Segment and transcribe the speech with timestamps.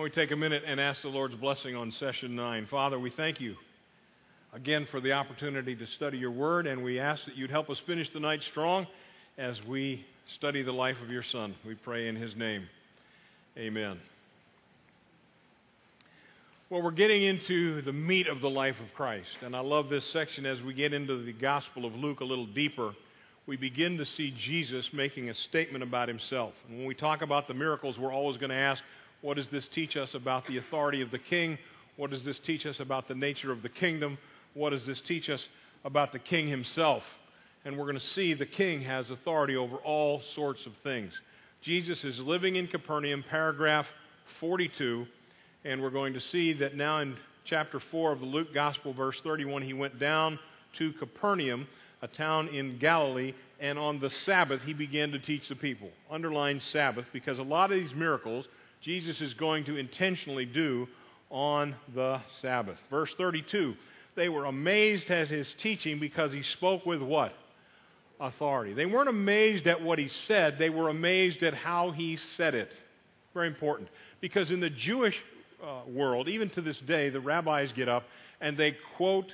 [0.00, 2.66] Why we take a minute and ask the Lord's blessing on session nine?
[2.70, 3.54] Father, we thank you
[4.54, 7.76] again for the opportunity to study your word, and we ask that you'd help us
[7.86, 8.86] finish the night strong
[9.36, 10.02] as we
[10.38, 11.54] study the life of your Son.
[11.66, 12.66] We pray in his name.
[13.58, 14.00] Amen.
[16.70, 20.10] Well, we're getting into the meat of the life of Christ, and I love this
[20.14, 22.94] section as we get into the Gospel of Luke a little deeper.
[23.46, 26.54] We begin to see Jesus making a statement about himself.
[26.66, 28.82] And when we talk about the miracles, we're always going to ask,
[29.22, 31.58] what does this teach us about the authority of the king?
[31.96, 34.18] What does this teach us about the nature of the kingdom?
[34.54, 35.44] What does this teach us
[35.84, 37.02] about the king himself?
[37.64, 41.12] And we're going to see the king has authority over all sorts of things.
[41.62, 43.86] Jesus is living in Capernaum, paragraph
[44.40, 45.06] 42,
[45.64, 49.20] and we're going to see that now in chapter 4 of the Luke Gospel, verse
[49.22, 50.38] 31, he went down
[50.78, 51.66] to Capernaum,
[52.00, 55.90] a town in Galilee, and on the Sabbath he began to teach the people.
[56.10, 58.46] Underline Sabbath because a lot of these miracles
[58.82, 60.88] Jesus is going to intentionally do
[61.30, 62.78] on the Sabbath.
[62.90, 63.74] Verse 32
[64.16, 67.32] They were amazed at his teaching because he spoke with what?
[68.18, 68.74] Authority.
[68.74, 72.70] They weren't amazed at what he said, they were amazed at how he said it.
[73.34, 73.88] Very important.
[74.20, 75.16] Because in the Jewish
[75.62, 78.04] uh, world, even to this day, the rabbis get up
[78.40, 79.32] and they quote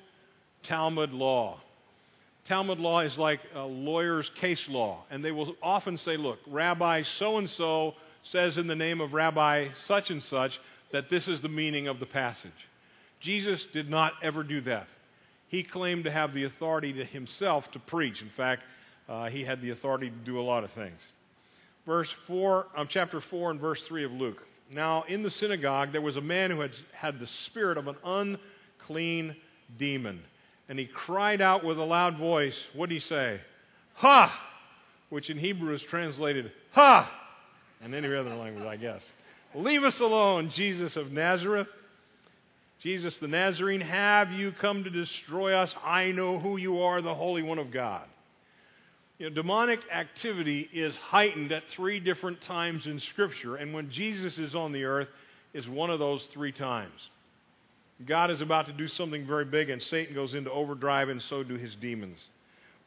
[0.64, 1.60] Talmud law.
[2.48, 7.02] Talmud law is like a lawyer's case law, and they will often say, Look, Rabbi
[7.18, 7.94] so and so
[8.32, 10.52] says in the name of Rabbi such and such
[10.92, 12.50] that this is the meaning of the passage.
[13.20, 14.86] Jesus did not ever do that.
[15.48, 18.20] He claimed to have the authority to himself to preach.
[18.20, 18.62] In fact,
[19.08, 20.98] uh, he had the authority to do a lot of things.
[21.86, 24.38] Verse 4, um, chapter 4 and verse 3 of Luke.
[24.72, 27.96] Now, in the synagogue, there was a man who had had the spirit of an
[28.04, 29.36] unclean
[29.78, 30.20] demon.
[30.68, 33.40] And he cried out with a loud voice, what did he say?
[33.94, 34.36] Ha!
[35.10, 37.08] Which in Hebrew is translated, Ha!
[37.82, 39.00] And any other language, I guess.
[39.54, 41.68] Leave us alone, Jesus of Nazareth.
[42.82, 45.74] Jesus the Nazarene, have you come to destroy us?
[45.82, 48.04] I know who you are, the Holy One of God.
[49.18, 54.36] You know, demonic activity is heightened at three different times in Scripture, and when Jesus
[54.36, 55.08] is on the earth,
[55.54, 56.92] is one of those three times.
[58.04, 61.42] God is about to do something very big, and Satan goes into overdrive, and so
[61.42, 62.18] do his demons.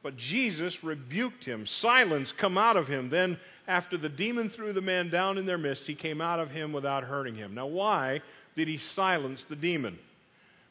[0.03, 1.65] But Jesus rebuked him.
[1.81, 3.09] Silence, come out of him.
[3.09, 6.49] Then, after the demon threw the man down in their midst, he came out of
[6.49, 7.53] him without hurting him.
[7.53, 8.21] Now, why
[8.55, 9.99] did he silence the demon?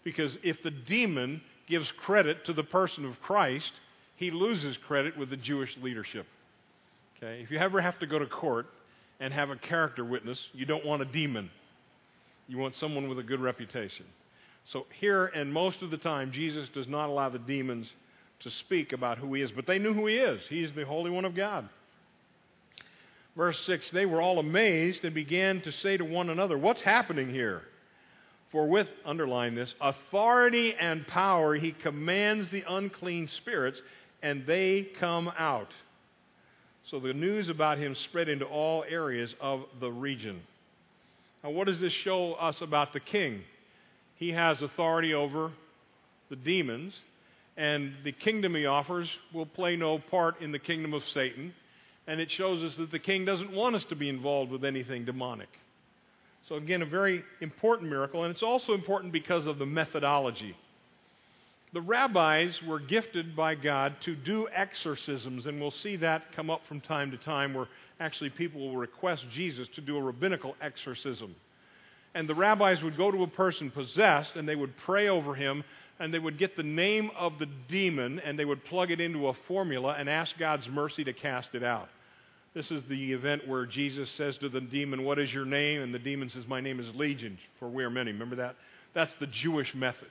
[0.02, 3.70] Because if the demon gives credit to the person of Christ,
[4.16, 6.26] he loses credit with the Jewish leadership.
[7.16, 7.40] Okay?
[7.40, 8.66] If you ever have to go to court
[9.20, 11.50] and have a character witness, you don't want a demon.
[12.48, 14.06] You want someone with a good reputation.
[14.72, 17.86] So, here and most of the time, Jesus does not allow the demons
[18.40, 20.40] to speak about who he is, but they knew who he is.
[20.48, 21.68] He's the Holy One of God.
[23.38, 27.30] Verse 6 They were all amazed and began to say to one another, What's happening
[27.30, 27.62] here?
[28.50, 33.80] For with, underline this, authority and power he commands the unclean spirits,
[34.22, 35.68] and they come out.
[36.90, 40.40] So the news about him spread into all areas of the region.
[41.44, 43.42] Now, what does this show us about the king?
[44.16, 45.52] He has authority over
[46.30, 46.94] the demons,
[47.56, 51.52] and the kingdom he offers will play no part in the kingdom of Satan.
[52.08, 55.04] And it shows us that the king doesn't want us to be involved with anything
[55.04, 55.50] demonic.
[56.48, 60.56] So, again, a very important miracle, and it's also important because of the methodology.
[61.74, 66.62] The rabbis were gifted by God to do exorcisms, and we'll see that come up
[66.66, 67.68] from time to time where
[68.00, 71.36] actually people will request Jesus to do a rabbinical exorcism.
[72.14, 75.62] And the rabbis would go to a person possessed and they would pray over him
[76.00, 79.28] and they would get the name of the demon and they would plug it into
[79.28, 81.88] a formula and ask God's mercy to cast it out.
[82.54, 85.82] This is the event where Jesus says to the demon, What is your name?
[85.82, 88.12] And the demon says, My name is Legion, for we are many.
[88.12, 88.56] Remember that?
[88.94, 90.08] That's the Jewish method.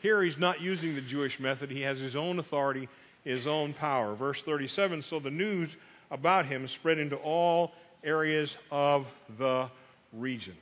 [0.00, 2.88] Here he's not using the Jewish method, he has his own authority,
[3.24, 4.14] his own power.
[4.14, 5.70] Verse 37 So the news
[6.10, 7.72] about him spread into all
[8.04, 9.06] areas of
[9.38, 9.70] the
[10.12, 10.54] region.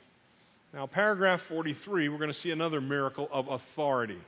[0.73, 4.19] Now, paragraph 43, we're going to see another miracle of authority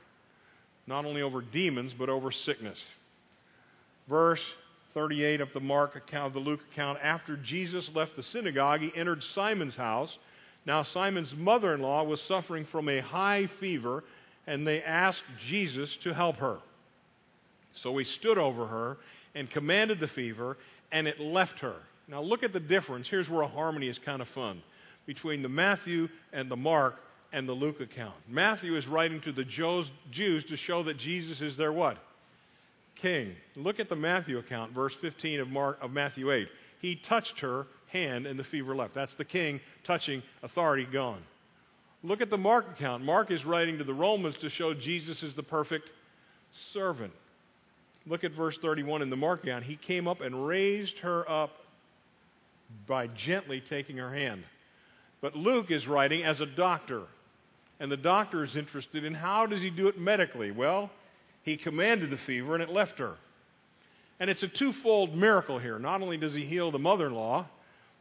[0.87, 2.77] not only over demons, but over sickness.
[4.09, 4.41] Verse
[4.93, 9.23] 38 of the Mark account, the Luke account, after Jesus left the synagogue, he entered
[9.33, 10.15] Simon's house.
[10.65, 14.03] Now, Simon's mother in law was suffering from a high fever,
[14.47, 16.59] and they asked Jesus to help her.
[17.81, 18.97] So he stood over her
[19.35, 20.57] and commanded the fever,
[20.91, 21.75] and it left her.
[22.07, 23.07] Now, look at the difference.
[23.09, 24.61] Here's where a harmony is kind of fun
[25.05, 26.95] between the Matthew and the Mark
[27.33, 28.13] and the Luke account.
[28.29, 29.89] Matthew is writing to the Jews
[30.45, 31.97] to show that Jesus is their what?
[33.01, 33.35] King.
[33.55, 36.47] Look at the Matthew account, verse 15 of, Mark, of Matthew 8.
[36.81, 38.95] He touched her hand and the fever left.
[38.95, 41.21] That's the king touching authority gone.
[42.03, 43.03] Look at the Mark account.
[43.03, 45.89] Mark is writing to the Romans to show Jesus is the perfect
[46.73, 47.13] servant.
[48.05, 49.63] Look at verse 31 in the Mark account.
[49.63, 51.51] He came up and raised her up
[52.87, 54.43] by gently taking her hand.
[55.21, 57.03] But Luke is writing as a doctor.
[57.79, 60.51] And the doctor is interested in how does he do it medically?
[60.51, 60.91] Well,
[61.43, 63.15] he commanded the fever and it left her.
[64.19, 65.77] And it's a twofold miracle here.
[65.79, 67.47] Not only does he heal the mother in law,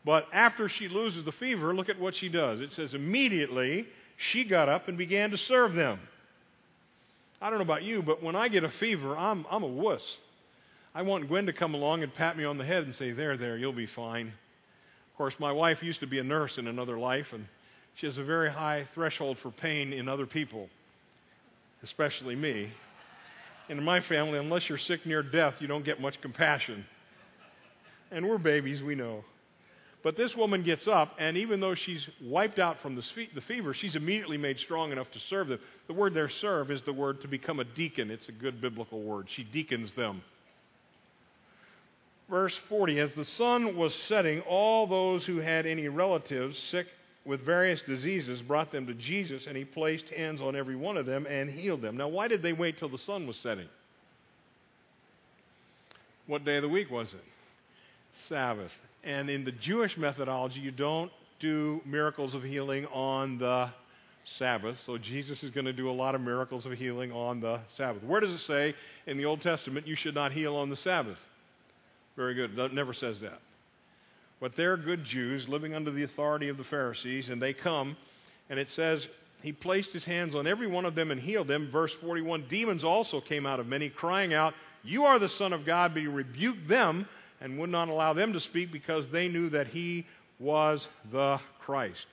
[0.04, 2.60] but after she loses the fever, look at what she does.
[2.60, 3.86] It says, immediately
[4.30, 5.98] she got up and began to serve them.
[7.40, 10.02] I don't know about you, but when I get a fever, I'm, I'm a wuss.
[10.94, 13.36] I want Gwen to come along and pat me on the head and say, There,
[13.36, 14.28] there, you'll be fine.
[14.28, 17.46] Of course, my wife used to be a nurse in another life, and
[17.96, 20.68] she has a very high threshold for pain in other people,
[21.82, 22.72] especially me.
[23.68, 26.84] In my family, unless you're sick near death, you don't get much compassion.
[28.10, 29.24] And we're babies, we know.
[30.02, 33.02] But this woman gets up, and even though she's wiped out from the,
[33.34, 35.60] the fever, she's immediately made strong enough to serve them.
[35.86, 38.10] The word there, serve, is the word to become a deacon.
[38.10, 39.28] It's a good biblical word.
[39.34, 40.22] She deacons them.
[42.28, 46.86] Verse 40 As the sun was setting, all those who had any relatives sick
[47.24, 51.06] with various diseases brought them to Jesus, and he placed hands on every one of
[51.06, 51.96] them and healed them.
[51.96, 53.68] Now, why did they wait till the sun was setting?
[56.26, 57.24] What day of the week was it?
[58.28, 58.70] Sabbath.
[59.04, 61.10] And in the Jewish methodology, you don't
[61.40, 63.70] do miracles of healing on the
[64.38, 64.76] Sabbath.
[64.86, 68.02] So Jesus is going to do a lot of miracles of healing on the Sabbath.
[68.04, 68.74] Where does it say
[69.06, 71.18] in the Old Testament you should not heal on the Sabbath?
[72.16, 72.56] Very good.
[72.58, 73.40] It never says that.
[74.42, 77.96] But they're good Jews living under the authority of the Pharisees, and they come,
[78.50, 79.06] and it says,
[79.40, 81.70] He placed His hands on every one of them and healed them.
[81.70, 84.52] Verse 41 Demons also came out of many, crying out,
[84.82, 87.06] You are the Son of God, but He rebuked them
[87.40, 90.06] and would not allow them to speak because they knew that He
[90.40, 92.04] was the Christ.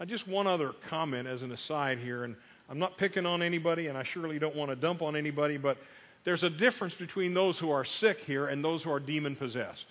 [0.00, 2.34] Now, just one other comment as an aside here, and
[2.68, 5.78] I'm not picking on anybody, and I surely don't want to dump on anybody, but
[6.24, 9.84] there's a difference between those who are sick here and those who are demon possessed.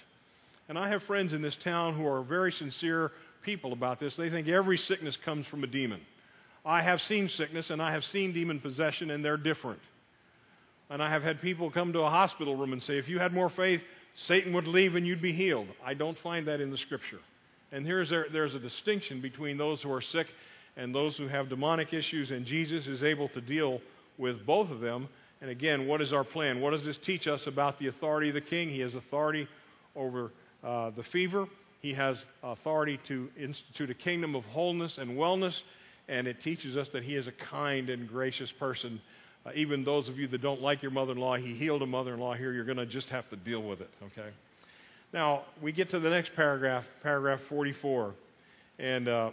[0.67, 3.11] And I have friends in this town who are very sincere
[3.43, 4.15] people about this.
[4.15, 6.01] They think every sickness comes from a demon.
[6.65, 9.79] I have seen sickness and I have seen demon possession, and they're different.
[10.89, 13.33] And I have had people come to a hospital room and say, if you had
[13.33, 13.81] more faith,
[14.27, 15.67] Satan would leave and you'd be healed.
[15.83, 17.19] I don't find that in the scripture.
[17.71, 20.27] And here's there, there's a distinction between those who are sick
[20.77, 23.81] and those who have demonic issues, and Jesus is able to deal
[24.17, 25.07] with both of them.
[25.41, 26.61] And again, what is our plan?
[26.61, 28.69] What does this teach us about the authority of the king?
[28.69, 29.47] He has authority
[29.95, 30.31] over
[30.65, 31.45] uh, the fever.
[31.81, 35.53] He has authority to institute a kingdom of wholeness and wellness,
[36.09, 38.99] and it teaches us that he is a kind and gracious person.
[39.45, 41.85] Uh, even those of you that don't like your mother in law, he healed a
[41.85, 42.51] mother in law here.
[42.51, 44.29] You're going to just have to deal with it, okay?
[45.13, 48.15] Now, we get to the next paragraph, paragraph 44,
[48.79, 49.29] and uh,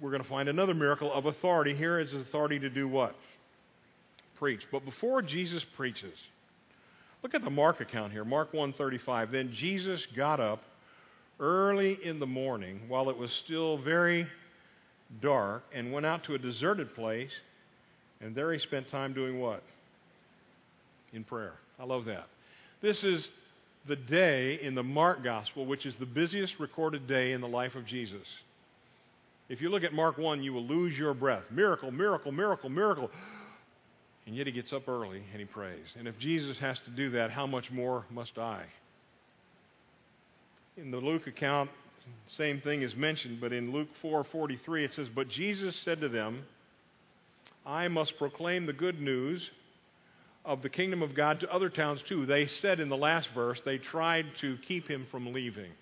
[0.00, 1.74] we're going to find another miracle of authority.
[1.74, 3.16] Here is authority to do what?
[4.38, 4.60] Preach.
[4.70, 6.14] But before Jesus preaches,
[7.24, 9.32] Look at the Mark account here, Mark 1:35.
[9.32, 10.62] Then Jesus got up
[11.40, 14.26] early in the morning while it was still very
[15.22, 17.30] dark and went out to a deserted place
[18.20, 19.62] and there he spent time doing what?
[21.14, 21.54] In prayer.
[21.78, 22.26] I love that.
[22.82, 23.26] This is
[23.88, 27.74] the day in the Mark gospel which is the busiest recorded day in the life
[27.74, 28.26] of Jesus.
[29.48, 31.44] If you look at Mark 1, you will lose your breath.
[31.50, 33.10] Miracle, miracle, miracle, miracle.
[34.26, 35.84] And yet he gets up early and he prays.
[35.98, 38.64] And if Jesus has to do that, how much more must I?
[40.76, 41.70] In the Luke account,
[42.36, 46.46] same thing is mentioned, but in Luke 4:43 it says, "But Jesus said to them,
[47.66, 49.50] I must proclaim the good news
[50.44, 53.60] of the kingdom of God to other towns too." They said in the last verse,
[53.60, 55.72] they tried to keep him from leaving.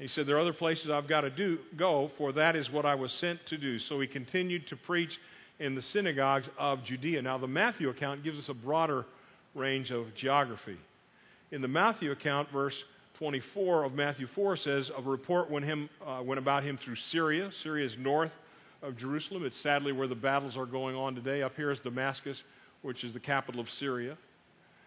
[0.00, 2.86] He said, There are other places I've got to do, go, for that is what
[2.86, 3.78] I was sent to do.
[3.80, 5.16] So he continued to preach
[5.60, 7.22] in the synagogues of Judea.
[7.22, 9.04] Now, the Matthew account gives us a broader
[9.54, 10.78] range of geography.
[11.52, 12.74] In the Matthew account, verse
[13.18, 16.96] 24 of Matthew 4 says, of A report went, him, uh, went about him through
[17.12, 17.50] Syria.
[17.62, 18.32] Syria is north
[18.82, 19.44] of Jerusalem.
[19.44, 21.42] It's sadly where the battles are going on today.
[21.42, 22.38] Up here is Damascus,
[22.80, 24.16] which is the capital of Syria.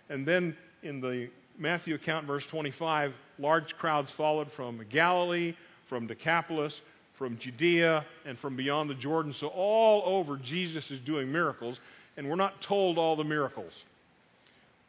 [0.10, 5.56] And then in the Matthew account, verse 25, large crowds followed from Galilee,
[5.88, 6.74] from Decapolis,
[7.18, 9.36] from Judea and from beyond the Jordan.
[9.40, 11.78] So, all over, Jesus is doing miracles,
[12.18, 13.72] and we're not told all the miracles.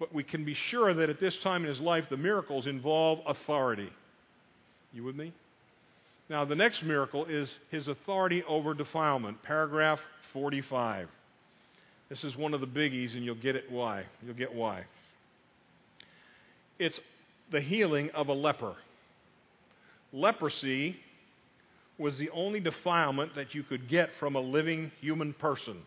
[0.01, 3.21] But we can be sure that at this time in his life, the miracles involve
[3.27, 3.91] authority.
[4.93, 5.33] You with me?
[6.29, 10.01] Now, the next miracle is his authority over defilement, paragraph
[10.33, 11.09] 45.
[12.09, 14.05] This is one of the biggies, and you'll get it why.
[14.25, 14.85] You'll get why.
[16.79, 16.99] It's
[17.53, 18.75] the healing of a leper.
[20.13, 20.97] leprosy
[21.99, 25.81] was the only defilement that you could get from a living human person.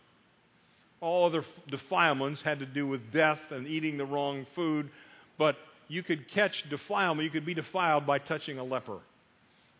[1.02, 4.90] All other defilements had to do with death and eating the wrong food,
[5.38, 5.56] but
[5.88, 9.00] you could catch defilement, you could be defiled by touching a leper.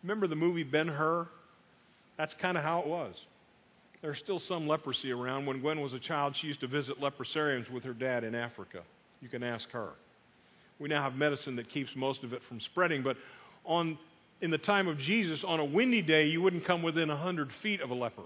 [0.04, 1.28] Remember the movie Ben Hur?
[2.18, 3.16] That's kind of how it was.
[4.02, 5.46] There's still some leprosy around.
[5.46, 8.84] When Gwen was a child, she used to visit leprosariums with her dad in Africa.
[9.22, 9.90] You can ask her.
[10.80, 13.18] We now have medicine that keeps most of it from spreading, but
[13.66, 13.98] on,
[14.42, 17.82] in the time of Jesus, on a windy day, you wouldn't come within 100 feet
[17.82, 18.24] of a leper.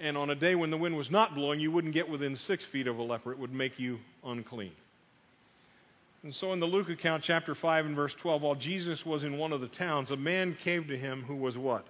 [0.00, 2.62] And on a day when the wind was not blowing, you wouldn't get within six
[2.70, 3.32] feet of a leper.
[3.32, 4.72] It would make you unclean.
[6.22, 9.38] And so in the Luke account, chapter 5 and verse 12, while Jesus was in
[9.38, 11.84] one of the towns, a man came to him who was what?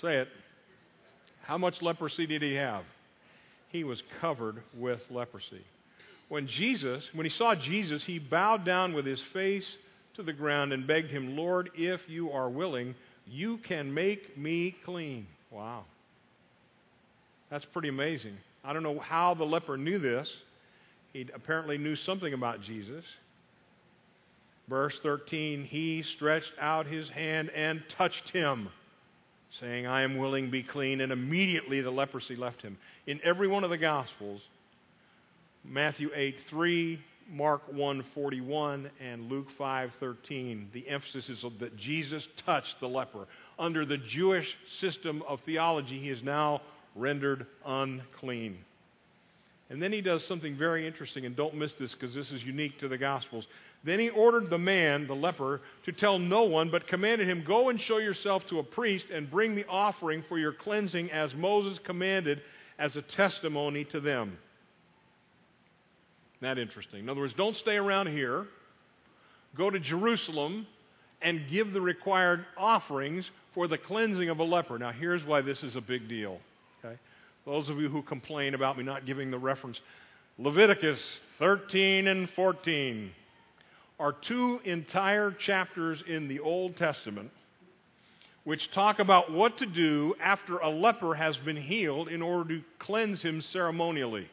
[0.00, 0.28] Say it.
[1.42, 2.84] How much leprosy did he have?
[3.70, 5.64] He was covered with leprosy.
[6.28, 9.66] When Jesus, when he saw Jesus, he bowed down with his face
[10.16, 12.94] to the ground and begged him, Lord, if you are willing,
[13.26, 15.26] you can make me clean.
[15.50, 15.84] Wow.
[17.50, 18.36] That's pretty amazing.
[18.64, 20.28] I don't know how the leper knew this.
[21.12, 23.04] He apparently knew something about Jesus.
[24.68, 28.68] Verse 13, he stretched out his hand and touched him
[29.60, 31.00] saying, I am willing, be clean.
[31.00, 32.78] And immediately the leprosy left him.
[33.06, 34.40] In every one of the Gospels,
[35.64, 37.00] Matthew 8 3,
[37.30, 40.70] Mark 1 41, and Luke 5:13.
[40.72, 43.26] the emphasis is that Jesus touched the leper.
[43.58, 44.48] Under the Jewish
[44.80, 46.62] system of theology, he is now
[46.94, 48.58] rendered unclean.
[49.70, 52.78] And then he does something very interesting, and don't miss this because this is unique
[52.80, 53.46] to the Gospels.
[53.84, 57.70] Then he ordered the man, the leper, to tell no one, but commanded him, Go
[57.70, 61.78] and show yourself to a priest and bring the offering for your cleansing as Moses
[61.84, 62.42] commanded
[62.78, 64.36] as a testimony to them.
[66.42, 67.00] That interesting.
[67.00, 68.46] In other words, don't stay around here.
[69.56, 70.66] Go to Jerusalem
[71.22, 74.78] and give the required offerings for the cleansing of a leper.
[74.78, 76.38] Now, here's why this is a big deal.
[76.84, 76.98] Okay?
[77.46, 79.78] Those of you who complain about me not giving the reference,
[80.36, 80.98] Leviticus
[81.38, 83.12] 13 and 14
[84.00, 87.30] are two entire chapters in the Old Testament
[88.44, 92.64] which talk about what to do after a leper has been healed in order to
[92.80, 94.28] cleanse him ceremonially.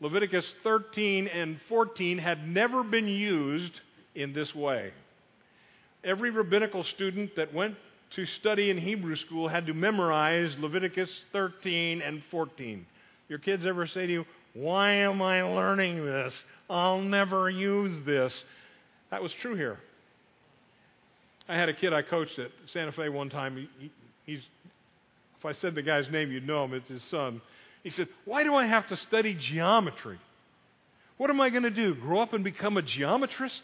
[0.00, 3.72] Leviticus 13 and 14 had never been used
[4.14, 4.92] in this way.
[6.02, 7.74] Every rabbinical student that went
[8.16, 12.86] to study in Hebrew school had to memorize Leviticus 13 and 14.
[13.28, 16.32] Your kids ever say to you, Why am I learning this?
[16.68, 18.32] I'll never use this.
[19.10, 19.78] That was true here.
[21.48, 23.56] I had a kid I coached at Santa Fe one time.
[23.56, 23.92] He, he,
[24.24, 24.40] he's,
[25.38, 26.74] if I said the guy's name, you'd know him.
[26.74, 27.42] It's his son.
[27.82, 30.18] He said, Why do I have to study geometry?
[31.16, 31.94] What am I going to do?
[31.94, 33.60] Grow up and become a geometrist?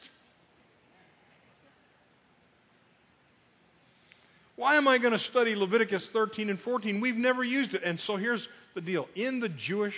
[4.57, 7.01] Why am I going to study Leviticus 13 and 14?
[7.01, 7.83] We've never used it.
[7.85, 9.95] And so here's the deal in the Jewish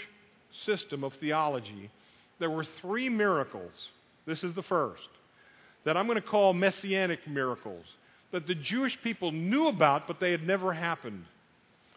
[0.66, 1.90] system of theology,
[2.40, 3.72] there were three miracles.
[4.26, 5.08] This is the first
[5.84, 7.84] that I'm going to call messianic miracles
[8.32, 11.24] that the Jewish people knew about, but they had never happened.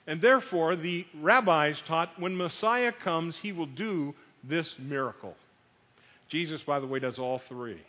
[0.08, 5.36] And therefore, the rabbis taught when Messiah comes, he will do this miracle.
[6.29, 7.81] Jesus, by the way, does all three.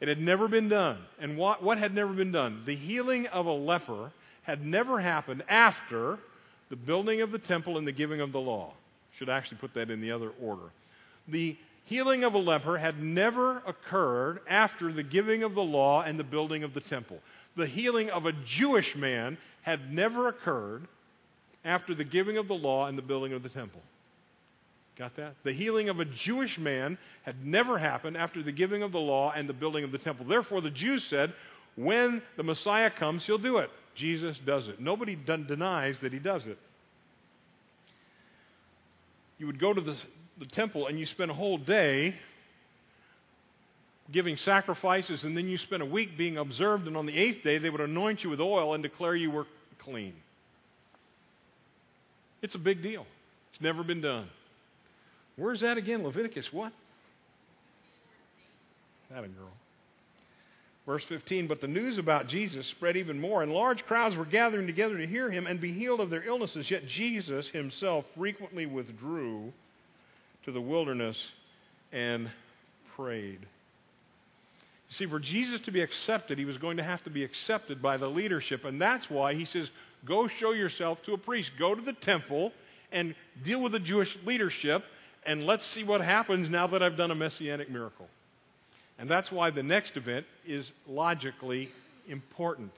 [0.00, 0.98] It had never been done.
[1.18, 2.62] And what, what had never been done?
[2.66, 4.12] The healing of a leper
[4.42, 6.18] had never happened after
[6.68, 8.74] the building of the temple and the giving of the law.
[9.18, 10.70] Should actually put that in the other order.
[11.28, 16.18] The healing of a leper had never occurred after the giving of the law and
[16.18, 17.18] the building of the temple.
[17.56, 20.86] The healing of a Jewish man had never occurred
[21.64, 23.80] after the giving of the law and the building of the temple.
[24.98, 25.34] Got that?
[25.44, 29.32] The healing of a Jewish man had never happened after the giving of the law
[29.34, 30.26] and the building of the temple.
[30.26, 31.34] Therefore, the Jews said,
[31.76, 33.70] when the Messiah comes, he'll do it.
[33.94, 34.80] Jesus does it.
[34.80, 36.58] Nobody denies that he does it
[39.38, 39.96] you would go to the,
[40.38, 42.14] the temple and you spend a whole day
[44.12, 47.58] giving sacrifices, and then you spend a week being observed, and on the eighth day
[47.58, 49.46] they would anoint you with oil and declare you were
[49.80, 50.14] clean.
[52.42, 53.06] It's a big deal.
[53.52, 54.28] It's never been done.
[55.36, 56.04] Where's that again?
[56.04, 56.72] Leviticus what?
[59.10, 59.52] That a girl.
[60.86, 64.68] Verse 15, but the news about Jesus spread even more, and large crowds were gathering
[64.68, 66.70] together to hear him and be healed of their illnesses.
[66.70, 69.52] Yet Jesus himself frequently withdrew
[70.46, 71.18] to the wilderness
[71.92, 72.30] and
[72.96, 73.40] prayed.
[74.88, 77.82] You see, for Jesus to be accepted, he was going to have to be accepted
[77.82, 78.64] by the leadership.
[78.64, 79.68] And that's why he says,
[80.04, 81.50] Go show yourself to a priest.
[81.58, 82.52] Go to the temple
[82.92, 84.84] and deal with the Jewish leadership,
[85.24, 88.06] and let's see what happens now that I've done a messianic miracle.
[88.98, 91.70] And that's why the next event is logically
[92.08, 92.70] important.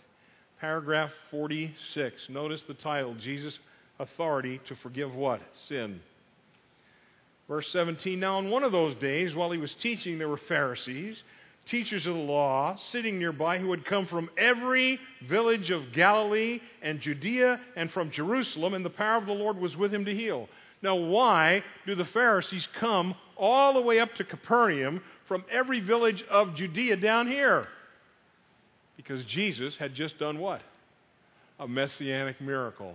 [0.60, 2.28] Paragraph 46.
[2.30, 3.58] Notice the title Jesus'
[3.98, 5.40] authority to forgive what?
[5.68, 6.00] Sin.
[7.48, 11.16] Verse 17 Now, on one of those days, while he was teaching, there were Pharisees,
[11.70, 17.00] teachers of the law, sitting nearby who had come from every village of Galilee and
[17.00, 20.48] Judea and from Jerusalem, and the power of the Lord was with him to heal.
[20.82, 26.22] Now, why do the Pharisees come all the way up to Capernaum from every village
[26.30, 27.66] of Judea down here?
[28.96, 30.60] Because Jesus had just done what?
[31.58, 32.94] A messianic miracle.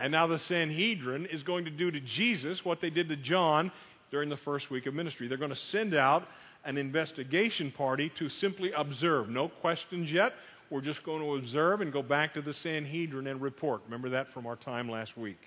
[0.00, 3.70] And now the Sanhedrin is going to do to Jesus what they did to John
[4.10, 5.28] during the first week of ministry.
[5.28, 6.26] They're going to send out
[6.64, 9.28] an investigation party to simply observe.
[9.28, 10.32] No questions yet.
[10.70, 13.82] We're just going to observe and go back to the Sanhedrin and report.
[13.84, 15.38] Remember that from our time last week.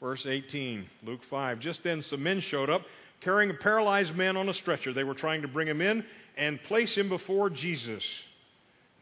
[0.00, 1.60] Verse 18, Luke 5.
[1.60, 2.82] Just then some men showed up
[3.20, 4.94] carrying a paralyzed man on a stretcher.
[4.94, 6.04] They were trying to bring him in
[6.38, 8.02] and place him before Jesus.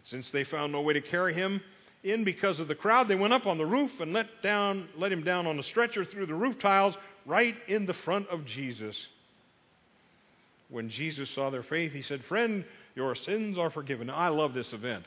[0.05, 1.61] Since they found no way to carry him
[2.05, 5.13] in because of the crowd, they went up on the roof and let, down, let
[5.13, 6.95] him down on a stretcher through the roof tiles
[7.27, 8.97] right in the front of Jesus.
[10.71, 12.65] When Jesus saw their faith, he said, Friend,
[12.95, 14.11] your sins are forgiven.
[14.11, 15.05] I love this event.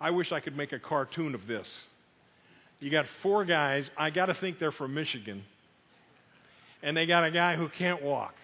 [0.00, 1.66] I wish I could make a cartoon of this.
[2.80, 5.42] You got four guys, I got to think they're from Michigan,
[6.82, 8.34] and they got a guy who can't walk.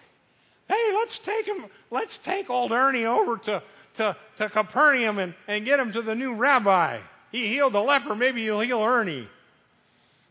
[0.67, 3.63] Hey, let's take him, let's take old Ernie over to,
[3.97, 6.99] to, to Capernaum and, and get him to the new rabbi.
[7.31, 9.27] He healed the leper, maybe he'll heal Ernie.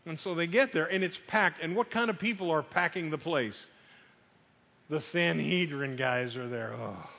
[0.05, 1.61] And so they get there, and it's packed.
[1.61, 3.55] And what kind of people are packing the place?
[4.89, 6.73] The Sanhedrin guys are there.
[6.73, 7.09] Oh.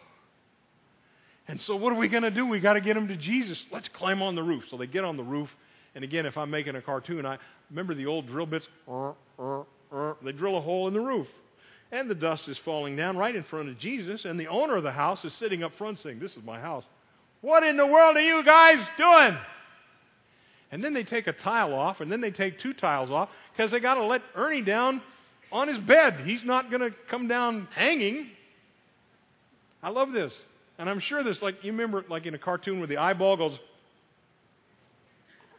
[1.48, 2.46] And so, what are we going to do?
[2.46, 3.62] we got to get them to Jesus.
[3.70, 4.64] Let's climb on the roof.
[4.70, 5.50] So they get on the roof.
[5.94, 7.38] And again, if I'm making a cartoon, I
[7.70, 8.66] remember the old drill bits.
[8.86, 11.26] Uh, uh, uh, they drill a hole in the roof.
[11.92, 14.24] And the dust is falling down right in front of Jesus.
[14.24, 16.84] And the owner of the house is sitting up front saying, This is my house.
[17.40, 19.38] What in the world are you guys doing?
[20.70, 23.70] And then they take a tile off, and then they take two tiles off because
[23.70, 25.00] they got to let Ernie down
[25.50, 26.20] on his bed.
[26.24, 28.26] He's not going to come down hanging.
[29.82, 30.32] I love this.
[30.78, 33.58] And I'm sure this, like, you remember, like in a cartoon where the eyeball goes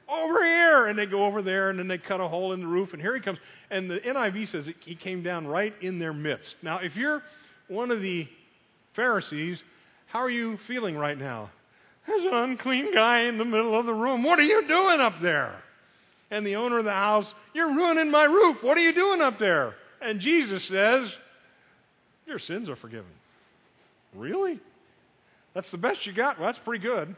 [0.08, 2.68] over here, and they go over there, and then they cut a hole in the
[2.68, 3.38] roof, and here he comes.
[3.70, 6.56] And the NIV says he came down right in their midst.
[6.62, 7.22] Now, if you're
[7.68, 8.28] one of the
[8.96, 9.62] Pharisees,
[10.08, 11.52] how are you feeling right now?
[12.10, 14.24] There's an unclean guy in the middle of the room.
[14.24, 15.54] What are you doing up there?
[16.32, 18.58] And the owner of the house, You're ruining my roof.
[18.62, 19.76] What are you doing up there?
[20.02, 21.12] And Jesus says,
[22.26, 23.12] Your sins are forgiven.
[24.16, 24.60] Really?
[25.54, 26.40] That's the best you got?
[26.40, 27.16] Well, that's pretty good.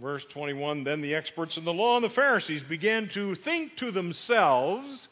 [0.00, 3.90] Verse 21 Then the experts in the law and the Pharisees began to think to
[3.90, 5.08] themselves,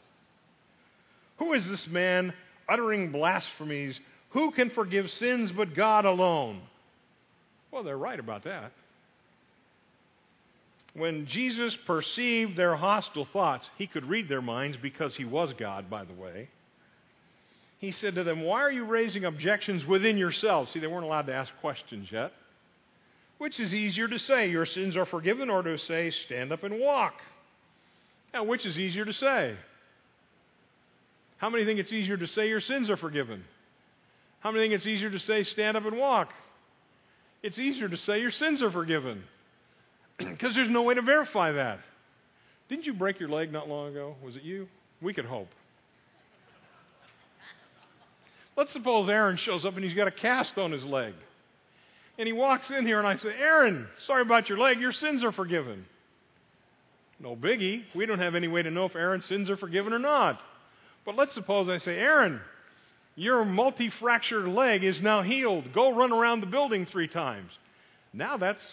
[1.37, 2.33] Who is this man
[2.67, 3.99] uttering blasphemies?
[4.31, 6.63] Who can forgive sins but God alone?
[7.73, 8.71] Well, they're right about that.
[10.93, 15.89] When Jesus perceived their hostile thoughts, he could read their minds because he was God,
[15.89, 16.49] by the way.
[17.79, 20.71] He said to them, Why are you raising objections within yourselves?
[20.71, 22.31] See, they weren't allowed to ask questions yet.
[23.39, 26.79] Which is easier to say, Your sins are forgiven, or to say, Stand up and
[26.79, 27.15] walk?
[28.35, 29.55] Now, which is easier to say?
[31.37, 33.43] How many think it's easier to say your sins are forgiven?
[34.41, 36.29] How many think it's easier to say, Stand up and walk?
[37.43, 39.23] It's easier to say your sins are forgiven
[40.17, 41.79] because there's no way to verify that.
[42.69, 44.15] Didn't you break your leg not long ago?
[44.23, 44.67] Was it you?
[45.01, 45.49] We could hope.
[48.55, 51.13] Let's suppose Aaron shows up and he's got a cast on his leg.
[52.17, 54.79] And he walks in here and I say, Aaron, sorry about your leg.
[54.79, 55.85] Your sins are forgiven.
[57.19, 57.83] No biggie.
[57.95, 60.39] We don't have any way to know if Aaron's sins are forgiven or not.
[61.05, 62.39] But let's suppose I say, Aaron,
[63.15, 65.73] your multi fractured leg is now healed.
[65.73, 67.51] Go run around the building three times.
[68.13, 68.63] Now that's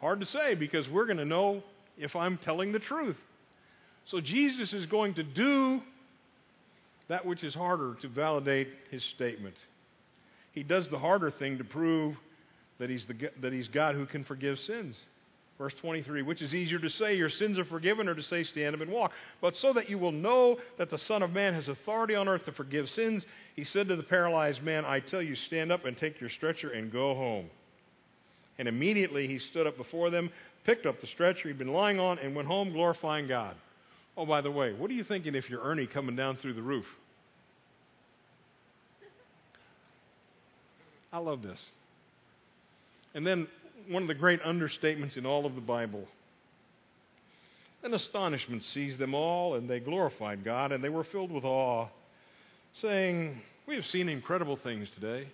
[0.00, 1.62] hard to say because we're going to know
[1.96, 3.16] if I'm telling the truth.
[4.06, 5.80] So Jesus is going to do
[7.08, 9.54] that which is harder to validate his statement.
[10.52, 12.16] He does the harder thing to prove
[12.78, 14.96] that he's, the, that he's God who can forgive sins.
[15.58, 18.76] Verse 23, which is easier to say, Your sins are forgiven, or to say, Stand
[18.76, 19.10] up and walk?
[19.40, 22.44] But so that you will know that the Son of Man has authority on earth
[22.44, 23.24] to forgive sins,
[23.56, 26.70] he said to the paralyzed man, I tell you, stand up and take your stretcher
[26.70, 27.46] and go home.
[28.60, 30.30] And immediately he stood up before them,
[30.64, 33.56] picked up the stretcher he'd been lying on, and went home glorifying God.
[34.16, 36.62] Oh, by the way, what are you thinking if you're Ernie coming down through the
[36.62, 36.86] roof?
[41.12, 41.58] I love this.
[43.14, 43.48] And then
[43.88, 46.04] one of the great understatements in all of the Bible.
[47.82, 51.88] Then astonishment seized them all, and they glorified God, and they were filled with awe,
[52.80, 55.28] saying, We have seen incredible things today.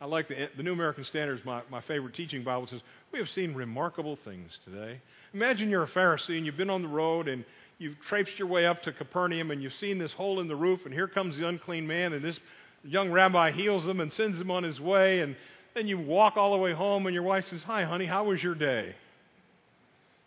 [0.00, 2.80] I like the, the New American Standards, my, my favorite teaching Bible says,
[3.12, 5.00] we have seen remarkable things today.
[5.34, 7.44] Imagine you're a Pharisee and you've been on the road and
[7.78, 10.80] you've traipsed your way up to Capernaum and you've seen this hole in the roof
[10.84, 12.38] and here comes the unclean man and this
[12.84, 15.34] young rabbi heals him and sends him on his way and
[15.78, 18.42] then you walk all the way home and your wife says, Hi, honey, how was
[18.42, 18.96] your day?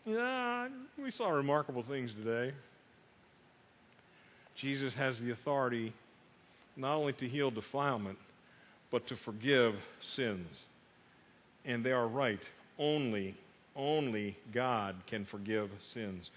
[0.06, 0.70] Yeah,
[1.02, 2.54] we saw remarkable things today.
[4.62, 5.94] Jesus has the authority
[6.78, 8.18] not only to heal defilement,
[8.92, 9.74] but to forgive
[10.16, 10.48] sins.
[11.66, 12.40] And they are right.
[12.80, 13.36] Only,
[13.76, 16.30] only God can forgive sins.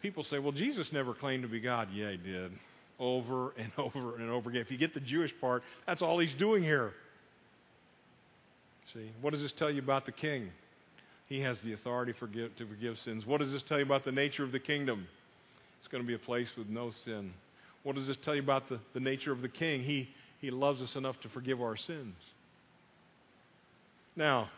[0.00, 1.88] People say, well, Jesus never claimed to be God.
[1.92, 2.52] Yeah, he did.
[3.00, 4.62] Over and over and over again.
[4.62, 6.92] If you get the Jewish part, that's all he's doing here.
[8.92, 10.50] See, what does this tell you about the king?
[11.28, 13.24] He has the authority forgive, to forgive sins.
[13.26, 15.06] What does this tell you about the nature of the kingdom?
[15.80, 17.32] It's going to be a place with no sin.
[17.82, 19.82] What does this tell you about the, the nature of the king?
[19.82, 20.08] He,
[20.40, 22.14] he loves us enough to forgive our sins.
[24.16, 24.48] Now,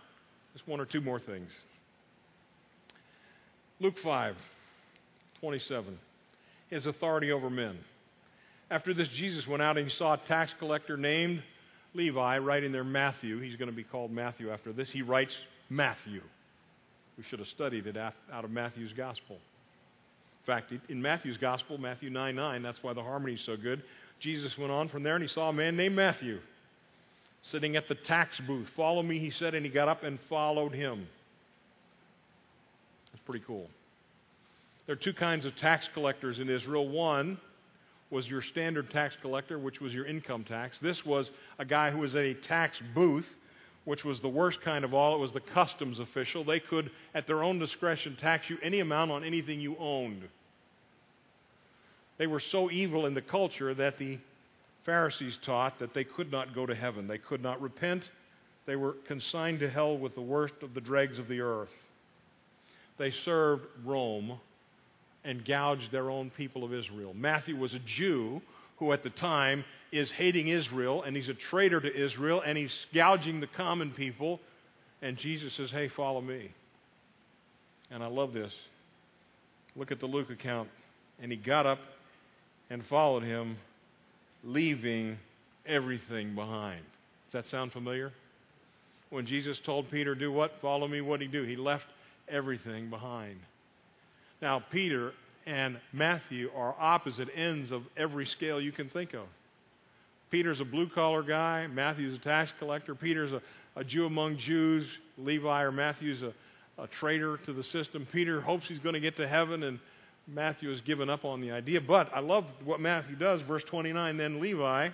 [0.52, 1.50] just one or two more things.
[3.80, 4.34] Luke 5,
[5.40, 5.98] 27.
[6.70, 7.76] His authority over men.
[8.70, 11.42] After this, Jesus went out and he saw a tax collector named
[11.96, 13.40] Levi writing there Matthew.
[13.40, 14.88] He's going to be called Matthew after this.
[14.92, 15.32] He writes
[15.70, 16.20] Matthew.
[17.16, 19.36] We should have studied it out of Matthew's gospel.
[19.36, 23.82] In fact, in Matthew's gospel, Matthew 9 9, that's why the harmony is so good.
[24.20, 26.38] Jesus went on from there and he saw a man named Matthew
[27.50, 28.66] sitting at the tax booth.
[28.76, 31.06] Follow me, he said, and he got up and followed him.
[33.12, 33.68] That's pretty cool.
[34.86, 36.88] There are two kinds of tax collectors in Israel.
[36.88, 37.38] One
[38.10, 40.76] was your standard tax collector, which was your income tax.
[40.80, 43.26] This was a guy who was at a tax booth,
[43.84, 45.16] which was the worst kind of all.
[45.16, 46.44] It was the customs official.
[46.44, 50.22] They could, at their own discretion, tax you any amount on anything you owned.
[52.18, 54.18] They were so evil in the culture that the
[54.84, 57.08] Pharisees taught that they could not go to heaven.
[57.08, 58.04] They could not repent.
[58.66, 61.68] They were consigned to hell with the worst of the dregs of the earth.
[62.98, 64.40] They served Rome
[65.26, 67.12] and gouged their own people of Israel.
[67.12, 68.40] Matthew was a Jew
[68.78, 72.72] who, at the time, is hating Israel, and he's a traitor to Israel, and he's
[72.94, 74.40] gouging the common people.
[75.02, 76.50] And Jesus says, Hey, follow me.
[77.90, 78.52] And I love this.
[79.74, 80.68] Look at the Luke account.
[81.20, 81.78] And he got up
[82.70, 83.56] and followed him,
[84.44, 85.18] leaving
[85.66, 86.82] everything behind.
[87.32, 88.12] Does that sound familiar?
[89.10, 90.52] When Jesus told Peter, Do what?
[90.62, 91.44] Follow me, what did he do?
[91.44, 91.84] He left
[92.28, 93.38] everything behind.
[94.42, 95.12] Now, Peter
[95.46, 99.26] and Matthew are opposite ends of every scale you can think of.
[100.30, 103.40] Peter's a blue collar guy, Matthew's a tax collector, Peter's a,
[103.76, 106.32] a Jew among Jews, Levi or Matthew's a,
[106.82, 108.06] a traitor to the system.
[108.12, 109.78] Peter hopes he's going to get to heaven, and
[110.26, 111.80] Matthew has given up on the idea.
[111.80, 113.40] But I love what Matthew does.
[113.42, 114.88] Verse 29 Then Levi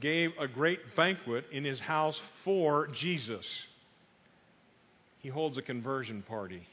[0.00, 3.44] gave a great banquet in his house for Jesus.
[5.20, 6.66] He holds a conversion party.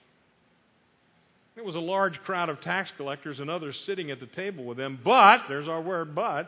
[1.57, 4.77] It was a large crowd of tax collectors and others sitting at the table with
[4.77, 4.99] them.
[5.03, 6.43] But, there's our word, but,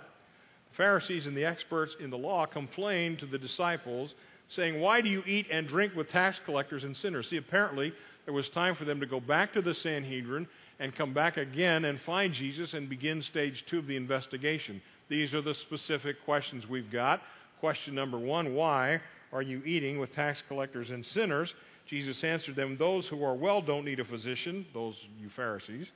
[0.71, 4.13] the Pharisees and the experts in the law complained to the disciples,
[4.55, 7.27] saying, Why do you eat and drink with tax collectors and sinners?
[7.29, 7.91] See, apparently,
[8.25, 10.47] there was time for them to go back to the Sanhedrin
[10.79, 14.81] and come back again and find Jesus and begin stage two of the investigation.
[15.09, 17.21] These are the specific questions we've got.
[17.59, 19.01] Question number one Why
[19.33, 21.53] are you eating with tax collectors and sinners?
[21.89, 25.87] Jesus answered them, Those who are well don't need a physician, those you Pharisees,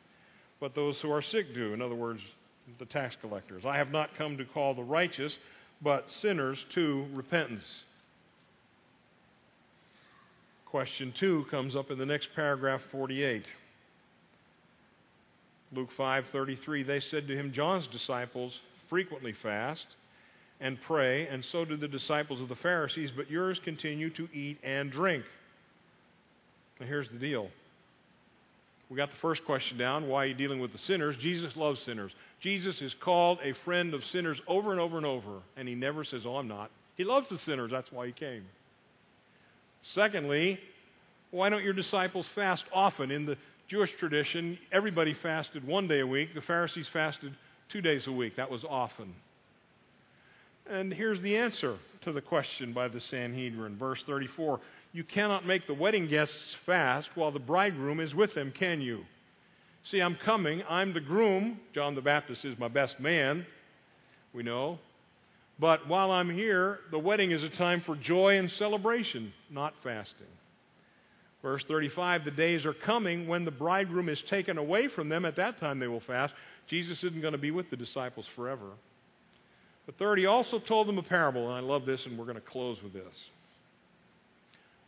[0.60, 1.74] but those who are sick do.
[1.74, 2.22] In other words,
[2.80, 3.64] the tax collectors.
[3.66, 5.34] I have not come to call the righteous,
[5.82, 7.64] but sinners to repentance.
[10.66, 13.46] Question 2 comes up in the next paragraph 48.
[15.74, 18.54] Luke 5:33 they said to him John's disciples
[18.90, 19.86] frequently fast
[20.62, 24.58] and pray and so do the disciples of the Pharisees but yours continue to eat
[24.64, 25.26] and drink.
[26.80, 27.50] Now here's the deal.
[28.90, 30.08] We got the first question down.
[30.08, 31.16] Why are you dealing with the sinners?
[31.20, 32.12] Jesus loves sinners.
[32.42, 36.04] Jesus is called a friend of sinners over and over and over, and he never
[36.04, 36.72] says, Oh, I'm not.
[36.96, 37.72] He loves the sinners.
[37.72, 38.46] That's why he came.
[39.94, 40.60] Secondly,
[41.32, 43.12] why don't your disciples fast often?
[43.12, 43.38] In the
[43.68, 46.34] Jewish tradition, everybody fasted one day a week.
[46.34, 47.36] The Pharisees fasted
[47.72, 48.38] two days a week.
[48.38, 49.14] That was often.
[50.70, 53.78] And here's the answer to the question by the Sanhedrin.
[53.78, 54.60] Verse 34
[54.94, 59.04] You cannot make the wedding guests fast while the bridegroom is with them, can you?
[59.92, 60.64] See, I'm coming.
[60.70, 61.60] I'm the groom.
[61.74, 63.46] John the Baptist is my best man,
[64.34, 64.80] we know.
[65.60, 70.28] But while I'm here, the wedding is a time for joy and celebration, not fasting.
[71.42, 75.26] Verse 35 The days are coming when the bridegroom is taken away from them.
[75.26, 76.34] At that time they will fast.
[76.70, 78.72] Jesus isn't going to be with the disciples forever.
[79.86, 82.36] But third, he also told them a parable, and I love this, and we're going
[82.36, 83.14] to close with this.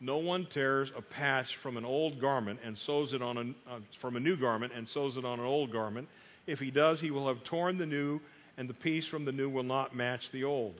[0.01, 3.79] No one tears a patch from an old garment and sews it on a, uh,
[4.01, 6.07] from a new garment and sews it on an old garment.
[6.47, 8.21] If he does, he will have torn the new,
[8.57, 10.75] and the piece from the new will not match the old.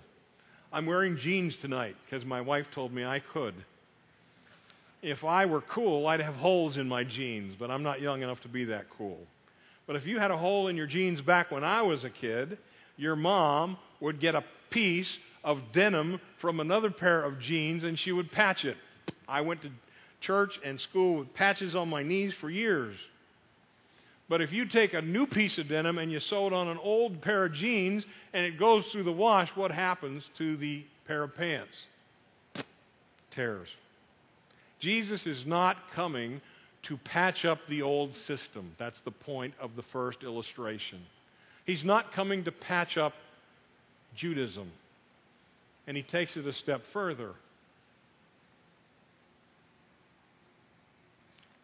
[0.71, 3.55] I'm wearing jeans tonight because my wife told me I could.
[5.01, 8.41] If I were cool, I'd have holes in my jeans, but I'm not young enough
[8.41, 9.19] to be that cool.
[9.87, 12.57] But if you had a hole in your jeans back when I was a kid,
[12.95, 15.09] your mom would get a piece
[15.43, 18.77] of denim from another pair of jeans and she would patch it.
[19.29, 19.69] I went to
[20.21, 22.97] church and school with patches on my knees for years.
[24.27, 26.77] But if you take a new piece of denim and you sew it on an
[26.77, 31.23] old pair of jeans and it goes through the wash, what happens to the pair
[31.23, 31.73] of pants?
[33.33, 33.67] Tears.
[34.79, 36.41] Jesus is not coming
[36.83, 38.71] to patch up the old system.
[38.77, 40.99] That's the point of the first illustration.
[41.65, 43.13] He's not coming to patch up
[44.15, 44.71] Judaism.
[45.87, 47.31] And he takes it a step further.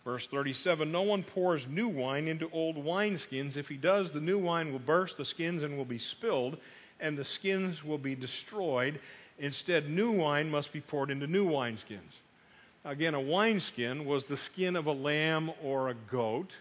[0.06, 3.58] Verse 37 No one pours new wine into old wineskins.
[3.58, 6.58] If he does, the new wine will burst the skins and will be spilled,
[7.00, 9.00] and the skins will be destroyed.
[9.40, 12.14] Instead, new wine must be poured into new wineskins.
[12.86, 16.52] Again, a wineskin was the skin of a lamb or a goat,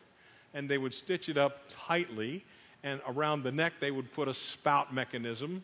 [0.55, 2.43] and they would stitch it up tightly,
[2.83, 5.63] and around the neck they would put a spout mechanism,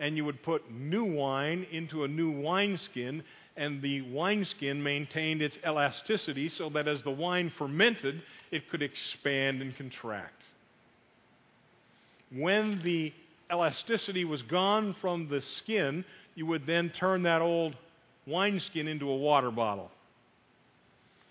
[0.00, 3.22] and you would put new wine into a new wineskin,
[3.56, 9.60] and the wineskin maintained its elasticity so that as the wine fermented, it could expand
[9.60, 10.42] and contract.
[12.32, 13.12] When the
[13.52, 17.76] elasticity was gone from the skin, you would then turn that old
[18.26, 19.90] wineskin into a water bottle.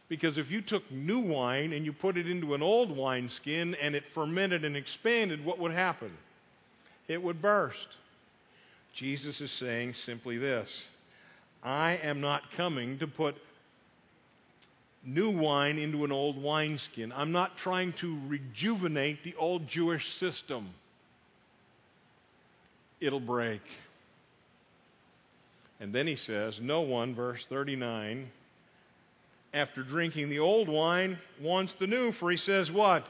[0.09, 3.95] Because if you took new wine and you put it into an old wineskin and
[3.95, 6.11] it fermented and expanded, what would happen?
[7.07, 7.77] It would burst.
[8.99, 10.69] Jesus is saying simply this
[11.63, 13.35] I am not coming to put
[15.05, 17.13] new wine into an old wineskin.
[17.13, 20.69] I'm not trying to rejuvenate the old Jewish system.
[22.99, 23.61] It'll break.
[25.79, 28.29] And then he says, No one, verse 39,
[29.53, 33.05] after drinking the old wine, wants the new, for he says, What?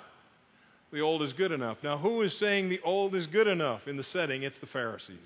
[0.92, 1.78] The old is good enough.
[1.84, 4.44] Now, who is saying the old is good enough in the setting?
[4.44, 5.18] It's the Pharisees.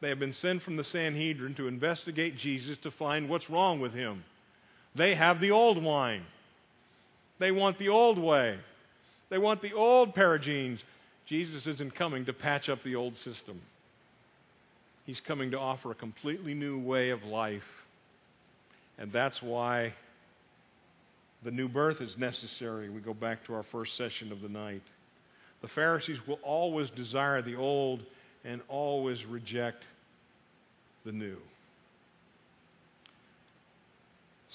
[0.00, 3.92] They have been sent from the Sanhedrin to investigate Jesus to find what's wrong with
[3.92, 4.24] him.
[4.94, 6.22] They have the old wine.
[7.38, 8.58] They want the old way.
[9.30, 10.80] They want the old jeans.
[11.26, 13.60] Jesus isn't coming to patch up the old system.
[15.04, 17.62] He's coming to offer a completely new way of life.
[18.98, 19.94] And that's why
[21.44, 22.90] the new birth is necessary.
[22.90, 24.82] We go back to our first session of the night.
[25.62, 28.02] The Pharisees will always desire the old
[28.46, 29.82] and always reject
[31.04, 31.36] the new.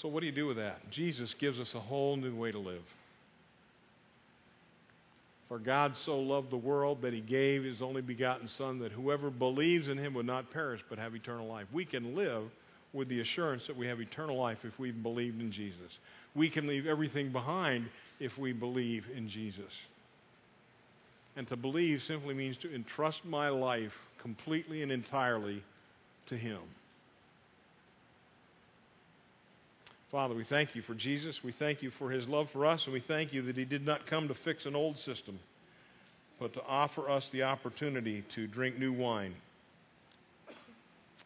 [0.01, 0.89] So, what do you do with that?
[0.91, 2.81] Jesus gives us a whole new way to live.
[5.47, 9.29] For God so loved the world that he gave his only begotten Son, that whoever
[9.29, 11.67] believes in him would not perish but have eternal life.
[11.73, 12.43] We can live
[12.93, 15.91] with the assurance that we have eternal life if we've believed in Jesus.
[16.35, 19.71] We can leave everything behind if we believe in Jesus.
[21.37, 23.91] And to believe simply means to entrust my life
[24.21, 25.63] completely and entirely
[26.29, 26.59] to Him.
[30.11, 31.37] Father, we thank you for Jesus.
[31.41, 33.85] We thank you for His love for us, and we thank you that He did
[33.85, 35.39] not come to fix an old system,
[36.37, 39.33] but to offer us the opportunity to drink new wine.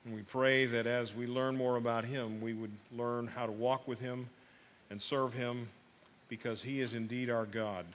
[0.06, 3.52] And we pray that as we learn more about Him, we would learn how to
[3.52, 4.30] walk with Him
[4.92, 5.68] and serve Him
[6.30, 7.86] because He is indeed our God.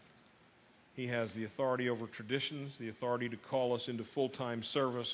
[1.00, 5.08] He has the authority over traditions, the authority to call us into full time service,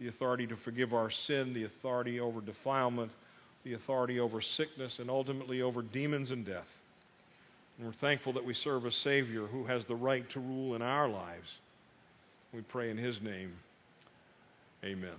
[0.00, 3.12] the authority to forgive our sin, the authority over defilement,
[3.62, 6.66] the authority over sickness, and ultimately over demons and death.
[7.78, 10.82] And we're thankful that we serve a Savior who has the right to rule in
[10.82, 11.46] our lives.
[12.52, 13.52] We pray in His name.
[14.82, 15.14] Amen.